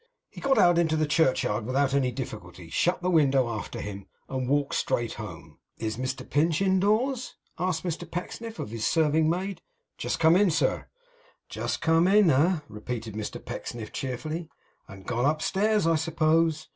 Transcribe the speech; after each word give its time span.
He 0.31 0.41
got 0.41 0.57
out 0.57 0.79
into 0.79 0.95
the 0.97 1.05
churchyard 1.05 1.63
without 1.63 1.93
any 1.93 2.11
difficulty; 2.11 2.71
shut 2.71 3.03
the 3.03 3.09
window 3.11 3.47
after 3.51 3.79
him; 3.81 4.07
and 4.27 4.49
walked 4.49 4.73
straight 4.73 5.13
home. 5.13 5.59
'Is 5.77 5.95
Mr 5.97 6.27
Pinch 6.27 6.59
indoors?' 6.59 7.35
asked 7.59 7.83
Mr 7.83 8.09
Pecksniff 8.09 8.57
of 8.57 8.71
his 8.71 8.83
serving 8.83 9.29
maid. 9.29 9.61
'Just 9.99 10.19
come 10.19 10.35
in, 10.35 10.49
sir.' 10.49 10.87
'Just 11.49 11.81
come 11.81 12.07
in, 12.07 12.31
eh?' 12.31 12.61
repeated 12.67 13.13
Mr 13.13 13.45
Pecksniff, 13.45 13.91
cheerfully. 13.93 14.49
'And 14.87 15.05
gone 15.05 15.25
upstairs, 15.27 15.85
I 15.85 15.97
suppose? 15.97 16.67